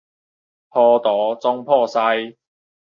[0.03, 0.05] 糊塗
[1.35, 2.35] 總鋪師